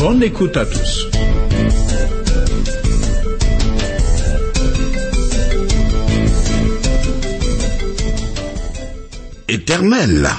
[0.00, 1.08] Bonne écoute à tous.
[9.46, 10.30] Éternel,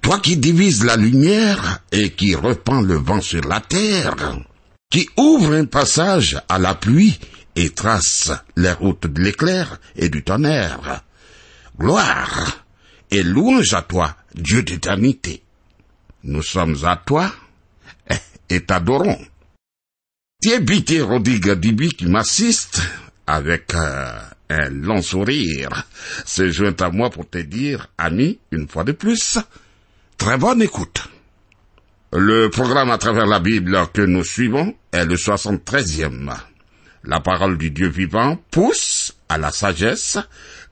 [0.00, 4.38] toi qui divises la lumière et qui repends le vent sur la terre,
[4.90, 7.18] qui ouvre un passage à la pluie
[7.56, 11.02] et trace les routes de l'éclair et du tonnerre,
[11.76, 12.64] gloire
[13.10, 15.42] et louange à toi, Dieu d'éternité.
[16.22, 17.32] Nous sommes à toi
[18.52, 19.18] et t'adorons.
[20.40, 22.82] Thierry Rodigue Dibi qui m'assiste
[23.26, 24.18] avec euh,
[24.50, 25.86] un long sourire
[26.26, 29.38] se joint à moi pour te dire, ami, une fois de plus,
[30.18, 31.08] très bonne écoute.
[32.12, 36.34] Le programme à travers la Bible que nous suivons est le 73e.
[37.04, 40.18] La parole du Dieu vivant pousse à la sagesse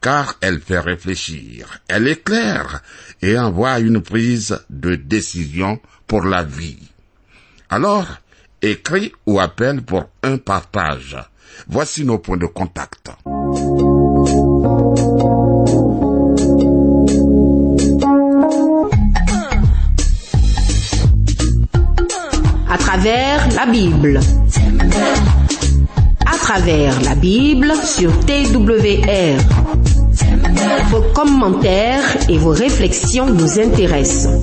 [0.03, 2.83] car elle fait réfléchir, elle éclaire
[3.23, 6.90] et envoie une prise de décision pour la vie.
[7.73, 8.07] Alors,
[8.63, 11.17] écris ou appelle pour un partage.
[11.69, 13.13] Voici nos points de contact.
[22.69, 24.19] À travers la Bible.
[26.27, 29.39] À travers la Bible sur TWR.
[30.91, 34.43] Vos commentaires et vos réflexions nous intéressent.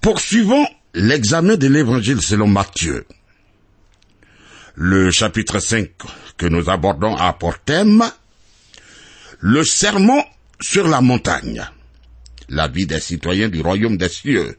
[0.00, 3.06] Poursuivons l'examen de l'évangile selon Matthieu.
[4.74, 5.88] Le chapitre 5
[6.36, 7.54] que nous abordons a pour
[9.40, 10.22] le sermon
[10.60, 11.64] sur la montagne,
[12.48, 14.58] la vie des citoyens du royaume des cieux.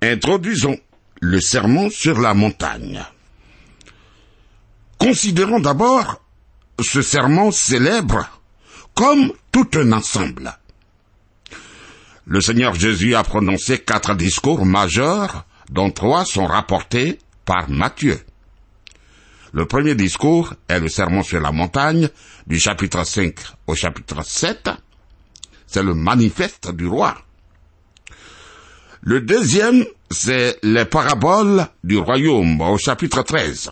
[0.00, 0.78] Introduisons
[1.20, 3.04] le sermon sur la montagne.
[4.98, 6.22] Considérons d'abord
[6.80, 8.28] ce sermon célèbre
[8.94, 10.52] comme tout un ensemble.
[12.26, 18.20] Le Seigneur Jésus a prononcé quatre discours majeurs, dont trois sont rapportés par Matthieu.
[19.52, 22.08] Le premier discours est le sermon sur la montagne,
[22.46, 23.34] du chapitre 5
[23.66, 24.70] au chapitre 7.
[25.66, 27.16] C'est le manifeste du roi.
[29.02, 33.70] Le deuxième, c'est les paraboles du royaume au chapitre 13.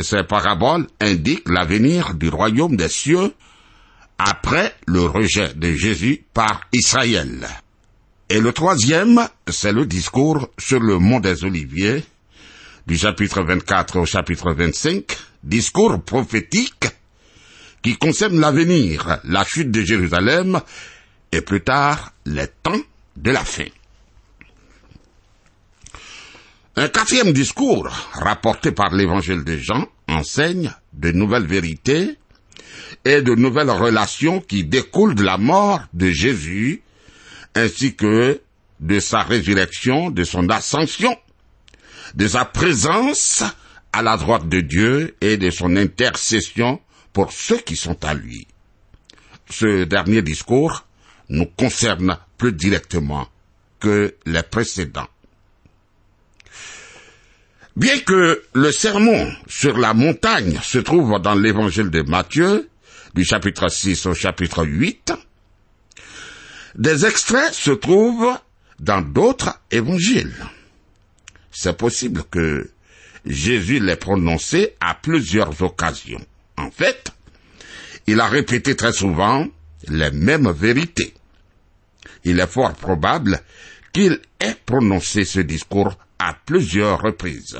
[0.00, 3.32] Ces paraboles indiquent l'avenir du royaume des cieux
[4.18, 7.48] après le rejet de Jésus par Israël.
[8.28, 12.04] Et le troisième, c'est le discours sur le mont des Oliviers,
[12.86, 15.04] du chapitre 24 au chapitre 25,
[15.42, 16.86] discours prophétique
[17.82, 20.60] qui concerne l'avenir, la chute de Jérusalem
[21.32, 22.82] et plus tard les temps
[23.22, 23.66] de la fin.
[26.76, 32.16] Un quatrième discours rapporté par l'évangile de Jean enseigne de nouvelles vérités
[33.04, 36.82] et de nouvelles relations qui découlent de la mort de Jésus
[37.56, 38.40] ainsi que
[38.78, 41.16] de sa résurrection, de son ascension,
[42.14, 43.42] de sa présence
[43.92, 46.80] à la droite de Dieu et de son intercession
[47.12, 48.46] pour ceux qui sont à lui.
[49.50, 50.84] Ce dernier discours
[51.28, 53.28] nous concerne plus directement
[53.80, 55.08] que les précédents.
[57.76, 62.68] Bien que le sermon sur la montagne se trouve dans l'évangile de Matthieu,
[63.14, 65.12] du chapitre 6 au chapitre 8,
[66.74, 68.36] des extraits se trouvent
[68.80, 70.34] dans d'autres évangiles.
[71.52, 72.68] C'est possible que
[73.24, 76.24] Jésus l'ait prononcé à plusieurs occasions.
[76.56, 77.12] En fait,
[78.06, 79.46] il a répété très souvent
[79.86, 81.14] les mêmes vérités.
[82.24, 83.40] Il est fort probable
[83.92, 87.58] qu'il ait prononcé ce discours à plusieurs reprises.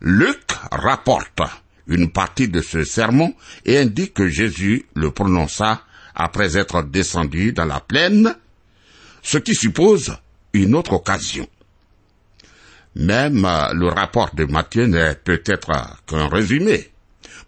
[0.00, 0.40] Luc
[0.70, 1.40] rapporte
[1.86, 3.34] une partie de ce sermon
[3.64, 5.82] et indique que Jésus le prononça
[6.14, 8.34] après être descendu dans la plaine,
[9.22, 10.16] ce qui suppose
[10.52, 11.48] une autre occasion.
[12.94, 13.42] Même
[13.74, 15.72] le rapport de Matthieu n'est peut-être
[16.06, 16.90] qu'un résumé.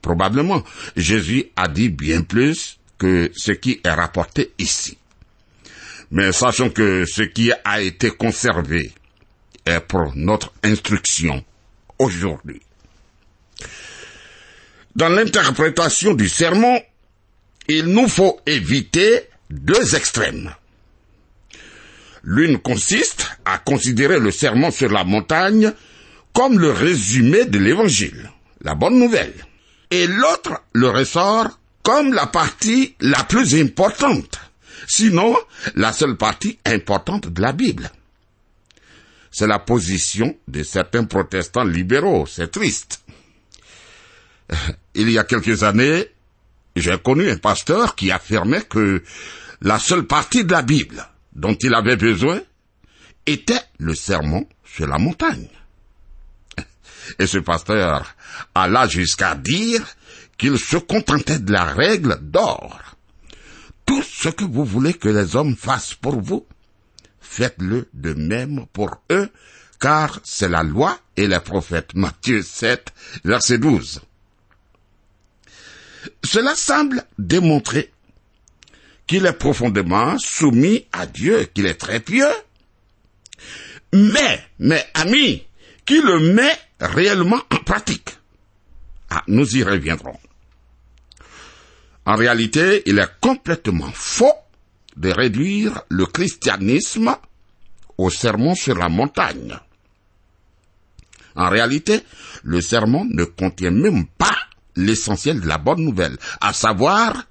[0.03, 0.63] Probablement,
[0.97, 4.97] Jésus a dit bien plus que ce qui est rapporté ici.
[6.11, 8.93] Mais sachons que ce qui a été conservé
[9.65, 11.45] est pour notre instruction
[11.99, 12.61] aujourd'hui.
[14.95, 16.81] Dans l'interprétation du sermon,
[17.69, 20.55] il nous faut éviter deux extrêmes.
[22.23, 25.73] L'une consiste à considérer le sermon sur la montagne
[26.33, 28.31] comme le résumé de l'évangile,
[28.63, 29.35] la bonne nouvelle.
[29.91, 34.41] Et l'autre le ressort comme la partie la plus importante,
[34.89, 35.37] sinon
[35.77, 37.89] la seule partie importante de la Bible.
[39.31, 43.03] C'est la position de certains protestants libéraux, c'est triste.
[44.97, 46.09] Il y a quelques années,
[46.75, 49.05] j'ai connu un pasteur qui affirmait que
[49.61, 52.41] la seule partie de la Bible dont il avait besoin
[53.27, 55.51] était le sermon sur la montagne.
[57.21, 58.17] Et ce pasteur
[58.57, 59.87] alla jusqu'à dire
[60.39, 62.97] qu'il se contentait de la règle d'or.
[63.85, 66.47] Tout ce que vous voulez que les hommes fassent pour vous,
[67.21, 69.31] faites-le de même pour eux,
[69.81, 71.95] car c'est la loi et les prophètes.
[71.95, 72.93] Matthieu 7,
[73.25, 74.01] verset 12.
[76.25, 77.93] Cela semble démontrer
[79.07, 82.35] qu'il est profondément soumis à Dieu, qu'il est très pieux.
[83.93, 85.47] Mais, mais, ami,
[85.85, 88.17] qui le met réellement en pratique.
[89.11, 90.19] Ah, nous y reviendrons.
[92.07, 94.33] En réalité, il est complètement faux
[94.97, 97.17] de réduire le christianisme
[97.99, 99.59] au sermon sur la montagne.
[101.35, 102.01] En réalité,
[102.45, 104.37] le sermon ne contient même pas
[104.77, 107.27] l'essentiel de la bonne nouvelle, à savoir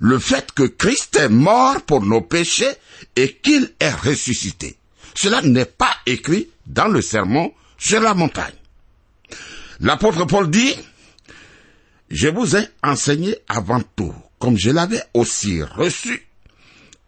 [0.00, 2.72] le fait que Christ est mort pour nos péchés
[3.16, 4.76] et qu'il est ressuscité.
[5.14, 8.54] Cela n'est pas écrit dans le sermon sur la montagne.
[9.80, 10.74] L'apôtre Paul dit,
[12.14, 16.24] je vous ai enseigné avant tout, comme je l'avais aussi reçu,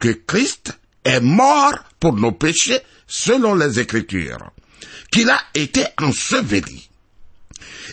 [0.00, 4.50] que Christ est mort pour nos péchés selon les Écritures,
[5.12, 6.90] qu'il a été enseveli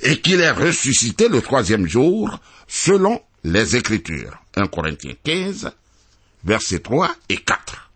[0.02, 4.36] et qu'il est ressuscité le troisième jour selon les Écritures.
[4.56, 5.72] 1 Corinthiens 15,
[6.44, 7.92] versets 3 et 4.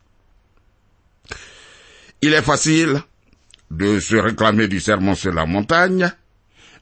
[2.22, 3.02] Il est facile
[3.72, 6.12] de se réclamer du sermon sur la montagne,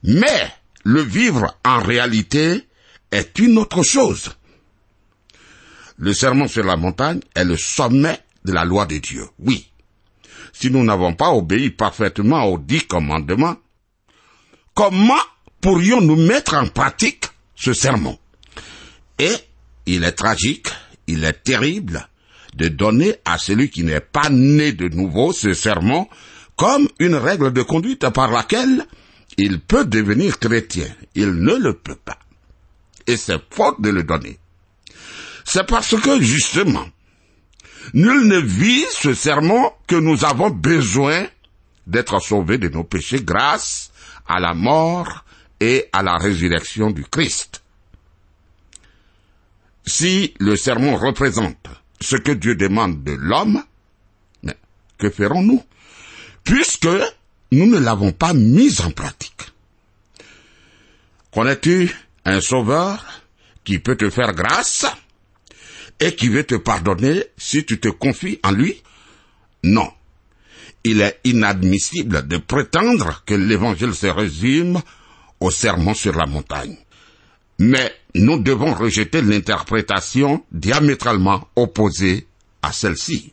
[0.02, 0.52] mais
[0.86, 2.62] le vivre en réalité
[3.10, 4.30] est une autre chose.
[5.98, 9.68] Le sermon sur la montagne est le sommet de la loi de Dieu, oui.
[10.52, 13.56] Si nous n'avons pas obéi parfaitement aux dix commandements,
[14.74, 15.24] comment
[15.60, 17.24] pourrions-nous mettre en pratique
[17.56, 18.16] ce sermon
[19.18, 19.34] Et
[19.86, 20.68] il est tragique,
[21.08, 22.08] il est terrible
[22.54, 26.06] de donner à celui qui n'est pas né de nouveau ce sermon
[26.54, 28.86] comme une règle de conduite par laquelle
[29.36, 30.88] il peut devenir chrétien.
[31.14, 32.18] Il ne le peut pas.
[33.06, 34.38] Et c'est faute de le donner.
[35.44, 36.86] C'est parce que, justement,
[37.94, 41.26] nul ne vit ce sermon que nous avons besoin
[41.86, 43.92] d'être sauvés de nos péchés grâce
[44.26, 45.24] à la mort
[45.60, 47.62] et à la résurrection du Christ.
[49.86, 51.68] Si le sermon représente
[52.00, 53.62] ce que Dieu demande de l'homme,
[54.98, 55.62] que ferons-nous?
[56.42, 56.88] Puisque
[57.52, 59.52] nous ne l'avons pas mis en pratique.
[61.32, 63.04] Connais-tu un sauveur
[63.64, 64.86] qui peut te faire grâce
[66.00, 68.82] et qui veut te pardonner si tu te confies en lui?
[69.62, 69.90] Non.
[70.84, 74.80] Il est inadmissible de prétendre que l'évangile se résume
[75.40, 76.76] au sermon sur la montagne.
[77.58, 82.26] Mais nous devons rejeter l'interprétation diamétralement opposée
[82.62, 83.32] à celle-ci.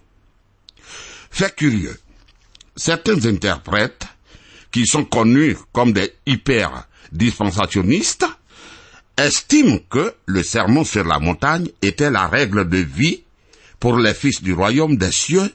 [1.30, 2.00] Fait curieux,
[2.76, 4.08] certains interprètes,
[4.72, 8.26] qui sont connus comme des hyper dispensationnistes,
[9.18, 13.24] estiment que le sermon sur la montagne était la règle de vie
[13.80, 15.54] pour les fils du royaume des cieux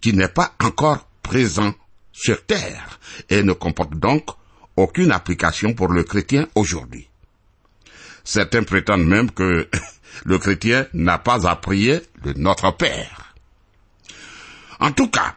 [0.00, 1.74] qui n'est pas encore présent
[2.12, 4.30] sur terre et ne comporte donc
[4.76, 7.08] aucune application pour le chrétien aujourd'hui.
[8.24, 9.68] Certains prétendent même que
[10.24, 13.34] le chrétien n'a pas à prier de notre Père.
[14.80, 15.34] En tout cas,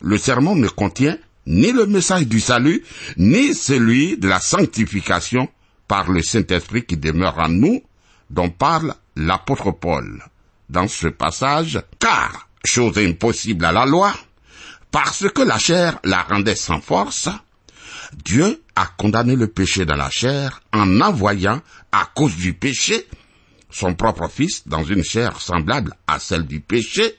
[0.00, 2.84] le sermon ne contient ni le message du salut,
[3.16, 5.48] ni celui de la sanctification
[5.88, 7.82] par le Saint-Esprit qui demeure en nous,
[8.28, 10.22] dont parle l'apôtre Paul.
[10.68, 14.12] Dans ce passage, car, chose impossible à la loi,
[14.90, 17.30] parce que la chair la rendait sans force,
[18.24, 21.62] Dieu a condamné le péché dans la chair en envoyant,
[21.92, 23.06] à cause du péché,
[23.70, 27.16] son propre Fils dans une chair semblable à celle du péché,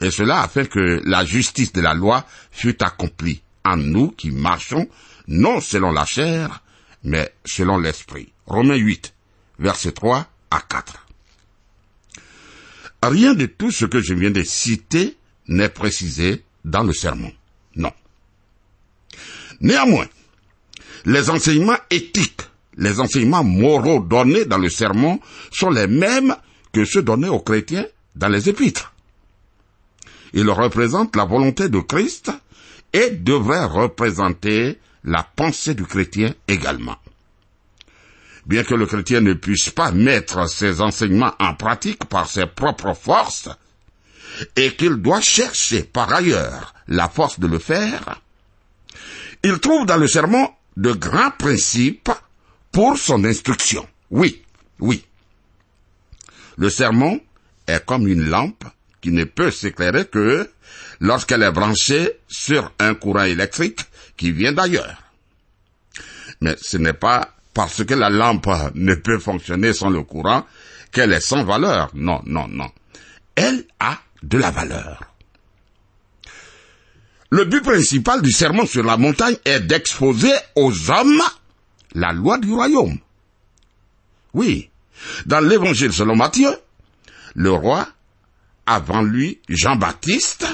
[0.00, 4.30] et cela a fait que la justice de la loi fût accomplie en nous qui
[4.30, 4.88] marchons
[5.28, 6.62] non selon la chair,
[7.04, 8.32] mais selon l'esprit.
[8.46, 9.14] Romains 8,
[9.58, 11.06] versets 3 à 4.
[13.02, 15.16] Rien de tout ce que je viens de citer
[15.48, 17.32] n'est précisé dans le sermon.
[17.76, 17.92] Non.
[19.60, 20.06] Néanmoins,
[21.04, 22.42] les enseignements éthiques,
[22.76, 25.20] les enseignements moraux donnés dans le sermon
[25.52, 26.34] sont les mêmes
[26.72, 28.89] que ceux donnés aux chrétiens dans les épîtres.
[30.32, 32.30] Ils représentent la volonté de Christ
[32.92, 36.96] et devraient représenter la pensée du chrétien également.
[38.46, 42.94] Bien que le chrétien ne puisse pas mettre ses enseignements en pratique par ses propres
[42.94, 43.48] forces,
[44.56, 48.20] et qu'il doit chercher par ailleurs la force de le faire,
[49.42, 52.10] il trouve dans le sermon de grands principes
[52.72, 53.86] pour son instruction.
[54.10, 54.42] Oui,
[54.78, 55.04] oui.
[56.56, 57.20] Le sermon
[57.66, 58.64] est comme une lampe
[59.00, 60.50] qui ne peut s'éclairer que
[61.00, 63.80] lorsqu'elle est branchée sur un courant électrique
[64.16, 65.02] qui vient d'ailleurs.
[66.40, 70.46] Mais ce n'est pas parce que la lampe ne peut fonctionner sans le courant
[70.92, 71.90] qu'elle est sans valeur.
[71.94, 72.70] Non, non, non.
[73.34, 75.00] Elle a de la valeur.
[77.30, 81.22] Le but principal du sermon sur la montagne est d'exposer aux hommes
[81.94, 82.98] la loi du royaume.
[84.34, 84.70] Oui,
[85.26, 86.50] dans l'évangile selon Matthieu,
[87.34, 87.88] le roi,
[88.70, 90.46] avant lui, Jean-Baptiste,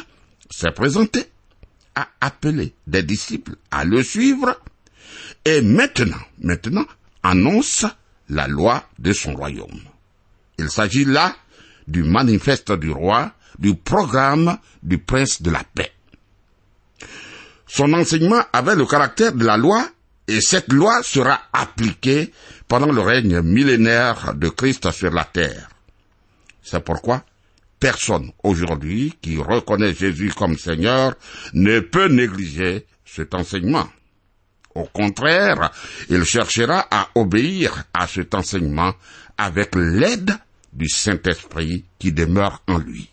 [0.49, 1.27] s'est présenté,
[1.95, 4.59] a appelé des disciples à le suivre,
[5.45, 6.87] et maintenant, maintenant,
[7.23, 7.85] annonce
[8.31, 9.83] la loi de son royaume.
[10.59, 11.37] Il s'agit là
[11.87, 15.93] du manifeste du roi, du programme du prince de la paix.
[17.67, 19.87] Son enseignement avait le caractère de la loi
[20.27, 22.33] et cette loi sera appliquée
[22.67, 25.69] pendant le règne millénaire de Christ sur la terre.
[26.63, 27.23] C'est pourquoi
[27.79, 31.15] personne aujourd'hui qui reconnaît Jésus comme Seigneur
[31.53, 33.89] ne peut négliger cet enseignement.
[34.75, 35.73] Au contraire,
[36.11, 38.93] il cherchera à obéir à cet enseignement
[39.39, 40.37] avec l'aide
[40.73, 43.09] du Saint-Esprit qui demeure en lui.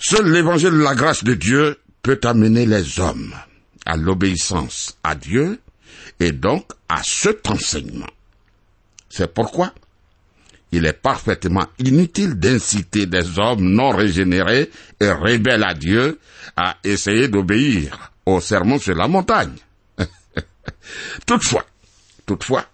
[0.00, 3.34] Seul l'évangile de la grâce de Dieu peut amener les hommes
[3.84, 5.60] à l'obéissance à Dieu
[6.20, 8.10] et donc à cet enseignement.
[9.08, 9.72] C'est pourquoi
[10.72, 14.70] il est parfaitement inutile d'inciter des hommes non régénérés
[15.00, 16.18] et rebelles à Dieu
[16.56, 19.56] à essayer d'obéir au sermon sur la montagne.
[21.26, 21.64] toutefois,
[22.26, 22.66] toutefois,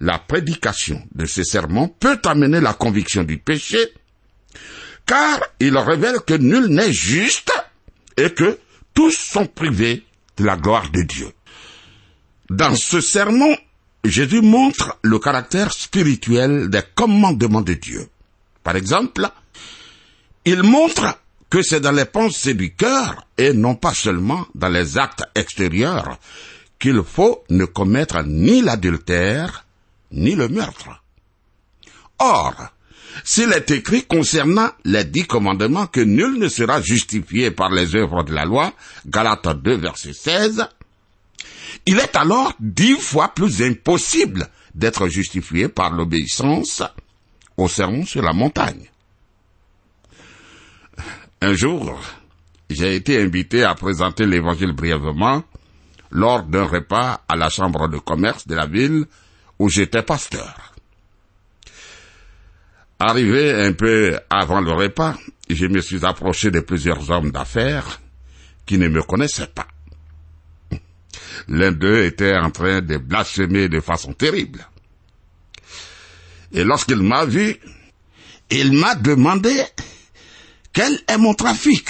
[0.00, 3.78] la prédication de ces sermons peut amener la conviction du péché,
[5.04, 7.52] car il révèle que nul n'est juste
[8.16, 8.58] et que
[8.94, 10.04] tous sont privés
[10.38, 11.30] de la gloire de Dieu.
[12.48, 13.56] Dans ce sermon,
[14.08, 18.08] Jésus montre le caractère spirituel des commandements de Dieu.
[18.62, 19.28] Par exemple,
[20.44, 21.18] il montre
[21.50, 26.18] que c'est dans les pensées du cœur et non pas seulement dans les actes extérieurs
[26.78, 29.64] qu'il faut ne commettre ni l'adultère
[30.12, 31.02] ni le meurtre.
[32.18, 32.54] Or,
[33.24, 38.24] s'il est écrit concernant les dix commandements que nul ne sera justifié par les œuvres
[38.24, 38.72] de la loi,
[39.06, 40.66] Galates 2 verset 16,
[41.86, 46.82] il est alors dix fois plus impossible d'être justifié par l'obéissance
[47.56, 48.90] au sermon sur la montagne.
[51.40, 51.98] Un jour,
[52.68, 55.44] j'ai été invité à présenter l'évangile brièvement
[56.10, 59.06] lors d'un repas à la chambre de commerce de la ville
[59.58, 60.74] où j'étais pasteur.
[62.98, 65.14] Arrivé un peu avant le repas,
[65.48, 68.00] je me suis approché de plusieurs hommes d'affaires
[68.64, 69.68] qui ne me connaissaient pas.
[71.48, 74.66] L'un d'eux était en train de blasphémer de façon terrible.
[76.52, 77.56] Et lorsqu'il m'a vu,
[78.50, 79.54] il m'a demandé
[80.72, 81.88] quel est mon trafic,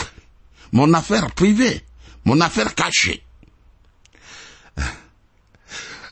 [0.72, 1.82] mon affaire privée,
[2.24, 3.22] mon affaire cachée.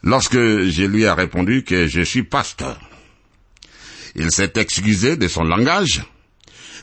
[0.02, 2.78] Lorsque je lui ai répondu que je suis pasteur,
[4.14, 6.02] il s'est excusé de son langage,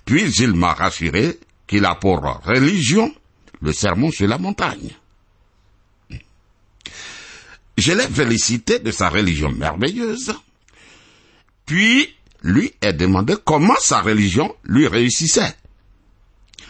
[0.06, 3.14] puis il m'a rassuré qu'il a pour religion
[3.62, 4.90] le sermon sur la montagne.
[7.78, 10.34] Je l'ai félicité de sa religion merveilleuse,
[11.66, 15.56] puis lui ai demandé comment sa religion lui réussissait.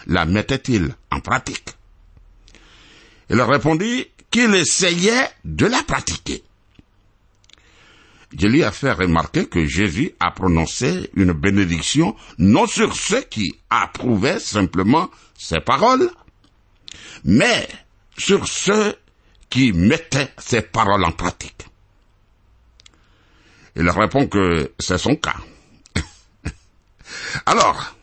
[0.08, 1.70] La mettait-il en pratique?
[3.30, 6.44] Il répondit qu'il essayait de la pratiquer.
[8.38, 13.56] Je lui ai fait remarquer que Jésus a prononcé une bénédiction non sur ceux qui
[13.70, 16.10] approuvaient simplement ses paroles,
[17.26, 17.68] mais
[18.18, 18.96] sur ceux
[19.52, 21.68] qui mettait ces paroles en pratique.
[23.76, 25.36] Il répond que c'est son cas.
[27.46, 27.96] Alors,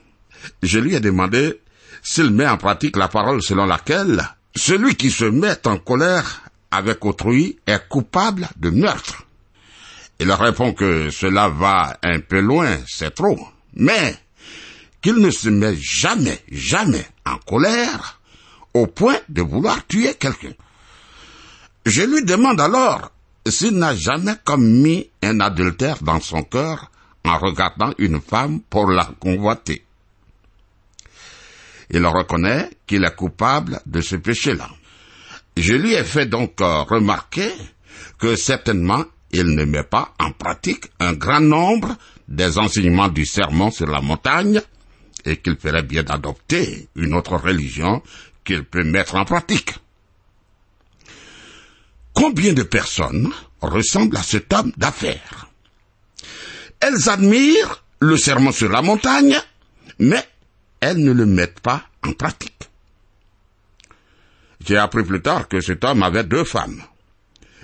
[0.63, 1.61] je lui ai demandé
[2.03, 4.23] s'il met en pratique la parole selon laquelle
[4.55, 9.25] celui qui se met en colère avec autrui est coupable de meurtre.
[10.21, 13.39] Il répond que cela va un peu loin, c'est trop,
[13.75, 14.17] mais
[15.01, 18.21] qu'il ne se met jamais, jamais en colère
[18.75, 20.53] au point de vouloir tuer quelqu'un.
[21.89, 23.13] Je lui demande alors
[23.49, 26.91] s'il n'a jamais commis un adultère dans son cœur
[27.25, 29.83] en regardant une femme pour la convoiter.
[31.89, 34.69] Il reconnaît qu'il est coupable de ce péché-là.
[35.57, 37.51] Je lui ai fait donc euh, remarquer
[38.19, 41.97] que certainement il ne met pas en pratique un grand nombre
[42.29, 44.61] des enseignements du sermon sur la montagne
[45.25, 48.03] et qu'il ferait bien d'adopter une autre religion
[48.45, 49.79] qu'il peut mettre en pratique.
[52.19, 55.47] Combien de personnes ressemblent à cet homme d'affaires?
[56.81, 59.37] Elles admirent le sermon sur la montagne,
[60.01, 60.29] mais
[60.81, 62.71] elles ne le mettent pas en pratique.
[64.67, 66.83] J'ai appris plus tard que cet homme avait deux femmes,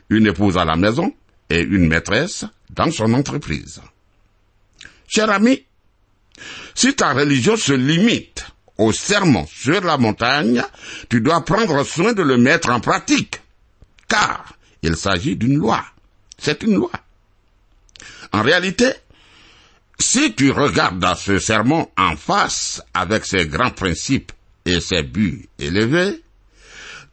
[0.09, 1.13] une épouse à la maison
[1.51, 3.81] et une maîtresse dans son entreprise.
[5.09, 5.65] Cher ami,
[6.77, 8.47] si ta religion se limite
[8.79, 10.63] au sermon sur la montagne,
[11.11, 13.41] tu dois prendre soin de le mettre en pratique,
[14.09, 15.85] car il s'agit d'une loi.
[16.39, 16.91] C'est une loi.
[18.33, 18.93] En réalité,
[19.99, 24.33] si tu regardes ce sermon en face avec ses grands principes
[24.65, 26.23] et ses buts élevés,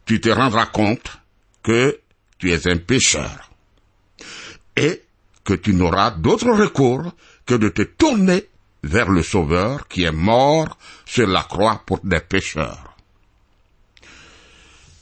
[0.04, 1.18] tu te rendras compte
[1.62, 1.98] que
[2.38, 3.50] tu es un pécheur
[4.76, 5.02] et
[5.44, 7.12] que tu n'auras d'autre recours
[7.46, 8.48] que de te tourner
[8.82, 12.96] vers le Sauveur qui est mort sur la croix pour des pécheurs.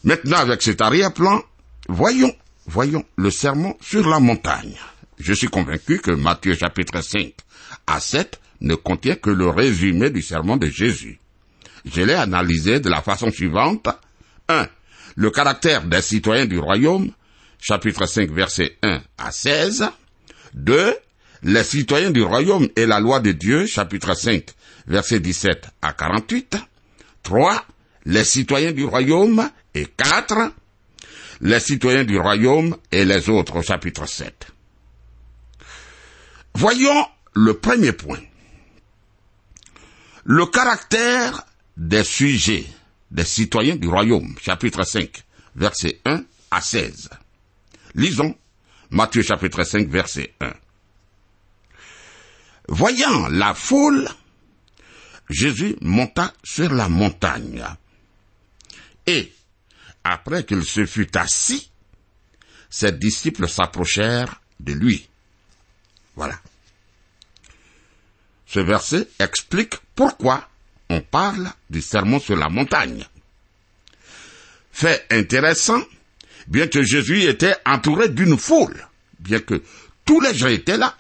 [0.05, 1.42] Maintenant, avec cet arrière-plan,
[1.90, 2.35] voyons,
[2.66, 4.76] voyons le sermon sur la montagne.
[5.18, 7.35] Je suis convaincu que Matthieu chapitre 5
[7.87, 11.18] à 7 ne contient que le résumé du sermon de Jésus.
[11.85, 13.88] Je l'ai analysé de la façon suivante.
[14.48, 14.68] 1.
[15.16, 17.11] Le caractère des citoyens du royaume,
[17.59, 19.90] chapitre 5, verset 1 à 16.
[20.55, 20.96] 2.
[21.42, 24.44] Les citoyens du royaume et la loi de Dieu, chapitre 5,
[24.87, 26.57] verset 17 à 48.
[27.22, 27.64] 3.
[28.05, 30.53] Les citoyens du royaume et 4.
[31.40, 34.48] Les citoyens du royaume et les autres, chapitre 7.
[36.55, 38.20] Voyons le premier point.
[40.24, 42.66] Le caractère des sujets,
[43.11, 45.24] des citoyens du royaume, chapitre 5,
[45.57, 47.09] verset 1 à 16.
[47.94, 48.37] Lisons
[48.90, 50.53] Matthieu chapitre 5, verset 1.
[52.68, 54.09] Voyant la foule,
[55.29, 57.64] Jésus monta sur la montagne.
[59.07, 59.33] Et,
[60.05, 61.71] après qu'il se fut assis,
[62.69, 65.09] ses disciples s'approchèrent de lui.
[66.17, 66.39] Voilà.
[68.47, 70.49] Ce verset explique pourquoi
[70.89, 73.07] on parle du sermon sur la montagne.
[74.73, 75.81] Fait intéressant,
[76.49, 79.63] bien que Jésus était entouré d'une foule, bien que
[80.05, 80.97] tous les gens étaient là,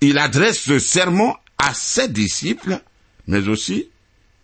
[0.00, 2.80] il adresse ce sermon à ses disciples,
[3.26, 3.88] mais aussi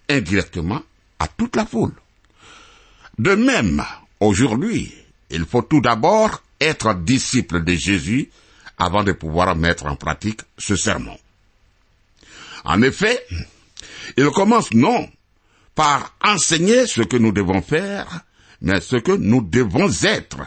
[0.09, 0.83] indirectement
[1.19, 1.95] à toute la foule.
[3.18, 3.85] De même,
[4.20, 4.92] aujourd'hui,
[5.31, 8.31] il faut tout d'abord être disciple de Jésus
[8.79, 11.18] avant de pouvoir mettre en pratique ce sermon.
[12.64, 13.25] En effet,
[14.16, 15.09] il commence non
[15.75, 18.20] par enseigner ce que nous devons faire,
[18.61, 20.38] mais ce que nous devons être.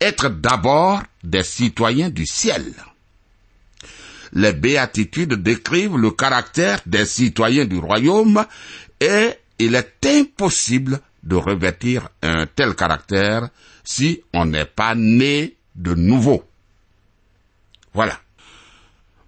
[0.00, 2.74] Être d'abord des citoyens du ciel.
[4.32, 8.44] Les béatitudes décrivent le caractère des citoyens du royaume
[9.00, 13.48] et il est impossible de revêtir un tel caractère
[13.82, 16.44] si on n'est pas né de nouveau.
[17.92, 18.20] Voilà.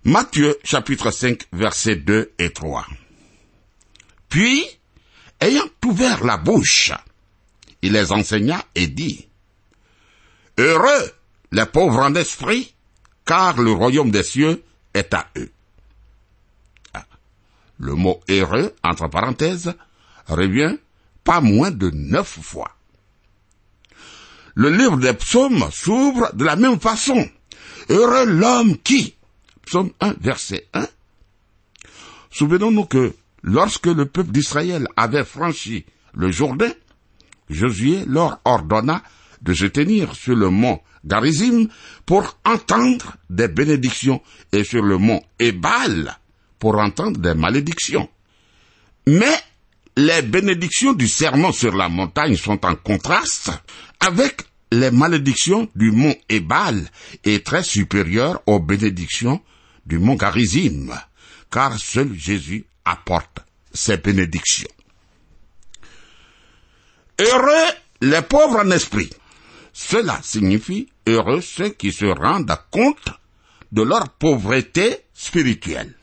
[0.04, 2.86] Matthieu chapitre 5 versets 2 et 3.
[4.28, 4.64] Puis,
[5.40, 6.92] ayant ouvert la bouche,
[7.82, 9.28] il les enseigna et dit,
[10.58, 11.12] Heureux
[11.52, 12.74] les pauvres en esprit,
[13.24, 14.62] car le royaume des cieux
[14.94, 15.50] est à eux.
[16.92, 17.04] Ah.
[17.78, 19.74] Le mot heureux, entre parenthèses,
[20.26, 20.76] revient
[21.26, 22.70] pas moins de neuf fois.
[24.54, 27.28] Le livre des psaumes s'ouvre de la même façon.
[27.90, 29.16] Heureux l'homme qui,
[29.66, 30.86] Psaume 1, verset 1.
[32.30, 35.84] Souvenons-nous que lorsque le peuple d'Israël avait franchi
[36.14, 36.72] le Jourdain,
[37.50, 39.02] Josué leur ordonna
[39.42, 41.68] de se tenir sur le mont Garizim
[42.04, 44.20] pour entendre des bénédictions
[44.52, 46.16] et sur le mont Ebal
[46.58, 48.08] pour entendre des malédictions.
[49.06, 49.36] Mais
[49.96, 53.50] les bénédictions du serment sur la montagne sont en contraste
[53.98, 56.86] avec les malédictions du mont Ebal
[57.24, 59.40] et très supérieures aux bénédictions
[59.86, 60.94] du mont Garizim,
[61.50, 63.38] car seul Jésus apporte
[63.72, 64.68] ces bénédictions.
[67.18, 69.08] Heureux les pauvres en esprit.
[69.72, 73.08] Cela signifie heureux ceux qui se rendent compte
[73.72, 75.95] de leur pauvreté spirituelle.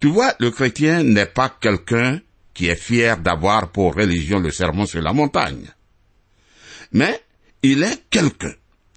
[0.00, 2.20] Tu vois, le chrétien n'est pas quelqu'un
[2.54, 5.68] qui est fier d'avoir pour religion le sermon sur la montagne.
[6.92, 7.22] Mais
[7.62, 8.54] il est quelqu'un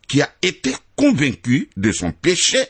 [0.07, 2.63] qui a été convaincu de son péché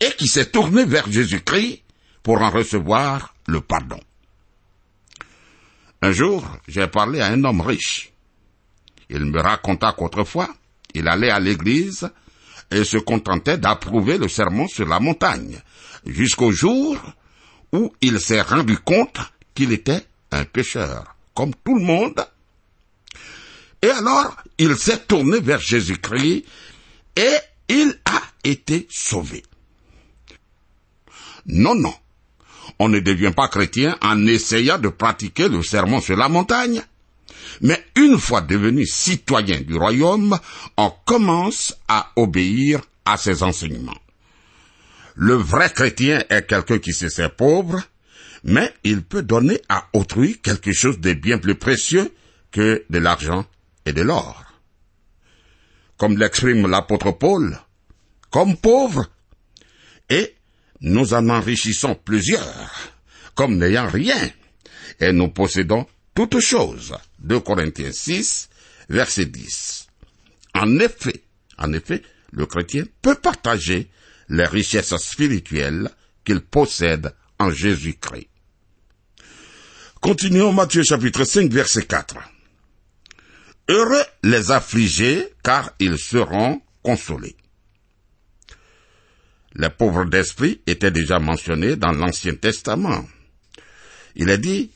[0.00, 1.82] et qui s'est tourné vers Jésus-Christ
[2.22, 4.00] pour en recevoir le pardon.
[6.02, 8.12] Un jour, j'ai parlé à un homme riche.
[9.08, 10.54] Il me raconta qu'autrefois,
[10.92, 12.10] il allait à l'église
[12.70, 15.60] et se contentait d'approuver le sermon sur la montagne,
[16.06, 16.96] jusqu'au jour
[17.72, 19.18] où il s'est rendu compte
[19.54, 22.24] qu'il était un pécheur, comme tout le monde.
[23.82, 26.44] Et alors, il s'est tourné vers Jésus-Christ
[27.16, 27.36] et
[27.68, 29.42] il a été sauvé.
[31.46, 31.94] Non, non.
[32.78, 36.82] On ne devient pas chrétien en essayant de pratiquer le sermon sur la montagne.
[37.60, 40.38] Mais une fois devenu citoyen du royaume,
[40.76, 43.92] on commence à obéir à ses enseignements.
[45.16, 47.80] Le vrai chrétien est quelqu'un qui se sait pauvre,
[48.42, 52.12] mais il peut donner à autrui quelque chose de bien plus précieux
[52.50, 53.46] que de l'argent
[53.86, 54.44] et de l'or.
[55.96, 57.58] Comme l'exprime l'apôtre Paul,
[58.30, 59.08] comme pauvre,
[60.10, 60.34] et
[60.80, 62.92] nous en enrichissons plusieurs,
[63.34, 64.30] comme n'ayant rien,
[65.00, 66.96] et nous possédons toutes choses.
[67.20, 68.48] 2 Corinthiens 6,
[68.88, 69.86] verset 10.
[70.54, 71.22] En effet,
[71.58, 73.88] en effet, le chrétien peut partager
[74.28, 75.90] les richesses spirituelles
[76.24, 78.28] qu'il possède en Jésus-Christ.
[80.00, 82.16] Continuons Matthieu chapitre 5 verset 4.
[83.68, 87.36] Heureux les affligés car ils seront consolés.
[89.54, 93.06] Les pauvres d'esprit étaient déjà mentionnés dans l'Ancien Testament.
[94.16, 94.70] Il est dit,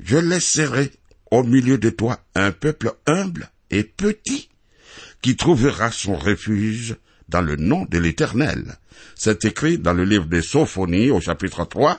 [0.00, 0.92] je laisserai
[1.30, 4.48] au milieu de toi un peuple humble et petit
[5.22, 6.96] qui trouvera son refuge
[7.28, 8.76] dans le nom de l'Éternel.
[9.14, 11.98] C'est écrit dans le livre des Sophonies au chapitre 3,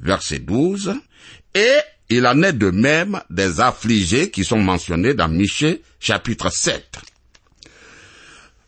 [0.00, 0.94] verset 12,
[1.54, 1.76] et
[2.10, 6.98] il en est de même des affligés qui sont mentionnés dans Michée chapitre 7.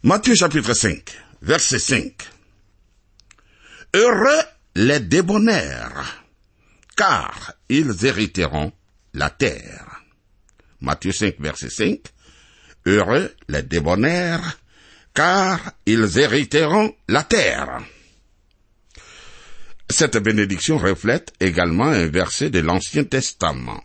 [0.03, 1.03] Matthieu chapitre 5,
[1.43, 2.13] verset 5.
[3.95, 4.43] Heureux
[4.77, 6.25] les débonnaires,
[6.97, 8.73] car ils hériteront
[9.15, 10.03] la terre.
[10.81, 11.99] Matthieu 5, verset 5.
[12.87, 14.60] Heureux les débonnaires,
[15.15, 17.81] car ils hériteront la terre.
[19.91, 23.83] Cette bénédiction reflète également un verset de l'Ancien Testament.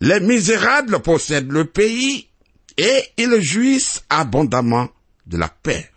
[0.00, 2.28] Les misérables possèdent le pays
[2.76, 4.88] et ils jouissent abondamment
[5.26, 5.90] de la paix.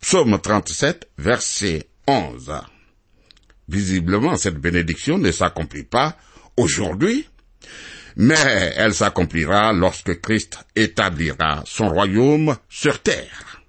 [0.00, 2.52] Psaume 37, verset 11.
[3.68, 6.16] Visiblement, cette bénédiction ne s'accomplit pas
[6.56, 7.28] aujourd'hui,
[8.20, 13.62] mais elle s'accomplira lorsque Christ établira son royaume sur terre.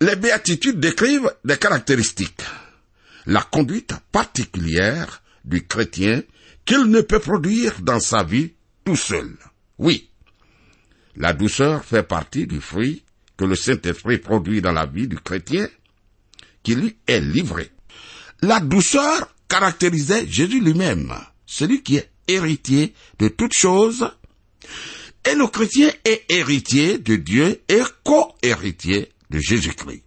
[0.00, 2.44] Les béatitudes décrivent des caractéristiques,
[3.26, 6.22] la conduite particulière du chrétien
[6.64, 8.52] qu'il ne peut produire dans sa vie
[8.84, 9.34] tout seul.
[9.78, 10.08] Oui,
[11.16, 13.02] la douceur fait partie du fruit
[13.36, 15.66] que le Saint-Esprit produit dans la vie du chrétien
[16.62, 17.68] qui lui est livré.
[18.42, 21.12] La douceur caractérisait Jésus lui-même,
[21.46, 24.10] celui qui est héritier de toutes choses,
[25.28, 30.04] et le chrétien est héritier de Dieu et co-héritier de Jésus-Christ.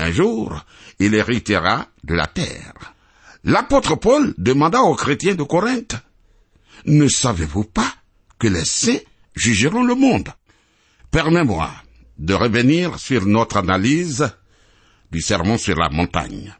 [0.00, 0.64] Un jour,
[0.98, 2.94] il héritera de la terre.
[3.44, 5.96] L'apôtre Paul demanda aux chrétiens de Corinthe,
[6.86, 7.94] Ne savez-vous pas
[8.38, 8.98] que les saints
[9.34, 10.30] jugeront le monde?
[11.10, 11.70] Permets-moi
[12.18, 14.28] de revenir sur notre analyse
[15.10, 16.54] du sermon sur la montagne.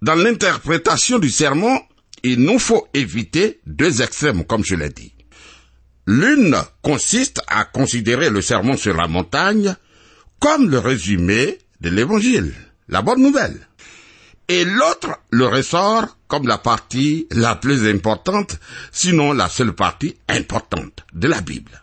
[0.00, 1.80] Dans l'interprétation du sermon,
[2.22, 5.12] il nous faut éviter deux extrêmes, comme je l'ai dit.
[6.06, 9.74] L'une consiste à considérer le sermon sur la montagne
[10.40, 12.52] comme le résumé de l'évangile,
[12.88, 13.68] la bonne nouvelle.
[14.48, 18.58] Et l'autre le ressort comme la partie la plus importante,
[18.90, 21.82] sinon la seule partie importante de la Bible.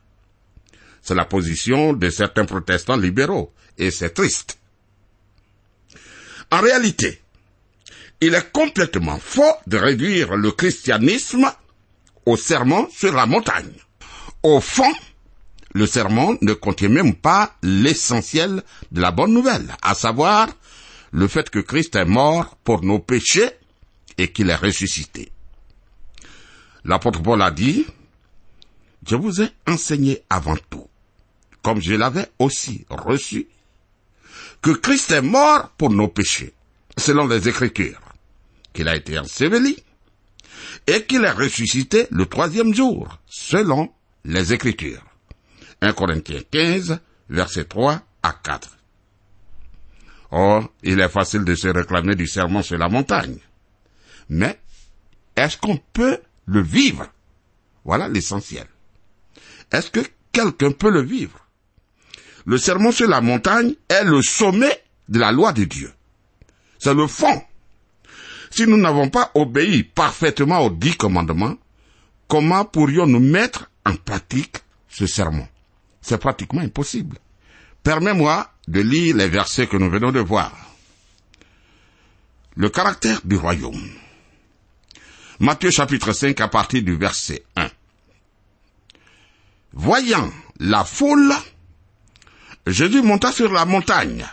[1.02, 4.60] C'est la position de certains protestants libéraux, et c'est triste.
[6.52, 7.22] En réalité,
[8.22, 11.52] il est complètement faux de réduire le christianisme
[12.26, 13.72] au sermon sur la montagne.
[14.44, 14.94] Au fond,
[15.74, 20.48] le sermon ne contient même pas l'essentiel de la bonne nouvelle, à savoir
[21.12, 23.50] le fait que Christ est mort pour nos péchés
[24.18, 25.32] et qu'il est ressuscité.
[26.84, 27.86] L'apôtre Paul a dit,
[29.08, 30.88] je vous ai enseigné avant tout,
[31.62, 33.48] comme je l'avais aussi reçu,
[34.62, 36.54] que Christ est mort pour nos péchés,
[36.98, 38.00] selon les Écritures,
[38.74, 39.78] qu'il a été enseveli,
[40.88, 43.92] et qu'il est ressuscité le troisième jour, selon
[44.26, 45.04] les Écritures.
[45.82, 48.78] 1 Corinthiens 15, versets 3 à 4.
[50.32, 53.40] Or, il est facile de se réclamer du serment sur la montagne.
[54.30, 54.60] Mais,
[55.36, 57.08] est-ce qu'on peut le vivre?
[57.84, 58.68] Voilà l'essentiel.
[59.72, 60.02] Est-ce que
[60.32, 61.46] quelqu'un peut le vivre?
[62.46, 65.92] Le serment sur la montagne est le sommet de la loi de Dieu.
[66.78, 67.42] C'est le fond.
[68.50, 71.56] Si nous n'avons pas obéi parfaitement aux dix commandements,
[72.28, 74.58] comment pourrions-nous mettre en pratique
[74.88, 75.48] ce serment
[76.02, 77.18] C'est pratiquement impossible.
[77.84, 80.52] Permets-moi de lire les versets que nous venons de voir.
[82.56, 83.90] Le caractère du royaume.
[85.40, 87.70] Matthieu chapitre 5 à partir du verset 1.
[89.72, 91.34] Voyant la foule,
[92.68, 94.26] Jésus monta sur la montagne.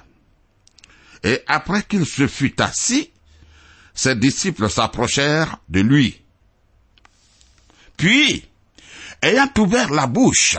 [1.23, 3.11] Et après qu'il se fut assis,
[3.97, 6.21] ses disciples s'approchèrent de lui.
[7.97, 8.47] Puis,
[9.23, 10.57] ayant ouvert la bouche,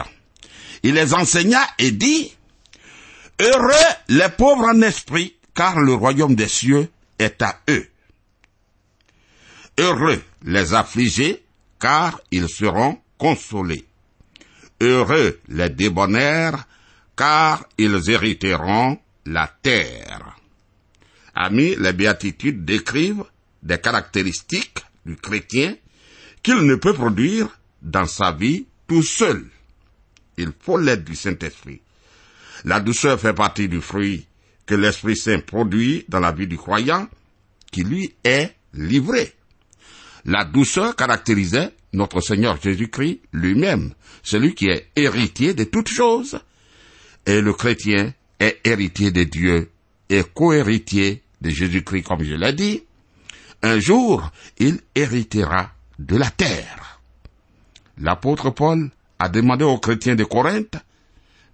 [0.84, 2.34] il les enseigna et dit,
[3.40, 7.88] Heureux les pauvres en esprit, car le royaume des cieux est à eux.
[9.80, 11.44] Heureux les affligés,
[11.80, 13.86] car ils seront consolés.
[14.82, 16.66] Heureux les débonnaires,
[17.16, 20.27] car ils hériteront la terre.
[21.40, 23.24] Amis, les béatitudes décrivent
[23.62, 25.76] des caractéristiques du chrétien
[26.42, 29.46] qu'il ne peut produire dans sa vie tout seul.
[30.38, 31.82] Il faut l'aide du Saint-Esprit.
[32.66, 34.26] La douceur fait partie du fruit
[34.66, 37.08] que l'Esprit Saint produit dans la vie du croyant
[37.72, 39.32] qui lui est livré.
[40.26, 46.40] La douceur caractérisait notre Seigneur Jésus-Christ lui-même, celui qui est héritier de toutes choses.
[47.28, 49.70] Et le chrétien est héritier de Dieu
[50.10, 52.84] et co-héritier de Jésus-Christ, comme je l'ai dit.
[53.64, 57.02] Un jour, il héritera de la terre.
[57.98, 60.78] L'apôtre Paul a demandé aux chrétiens de Corinthe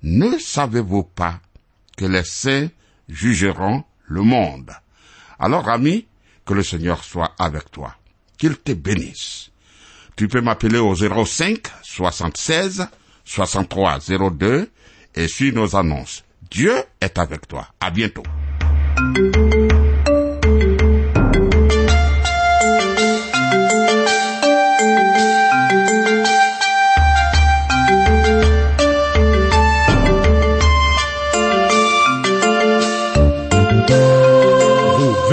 [0.04, 1.40] ne savez-vous pas
[1.98, 2.68] que les saints
[3.08, 4.72] jugeront le monde?
[5.40, 6.06] Alors, ami,
[6.46, 7.96] que le Seigneur soit avec toi.
[8.38, 9.50] Qu'il te bénisse.
[10.18, 12.88] Tu peux m'appeler au 05 76
[13.24, 14.00] 63
[14.32, 14.70] 02
[15.16, 16.26] et suivre nos annonces.
[16.52, 17.68] Dieu est avec toi.
[17.80, 18.24] À bientôt.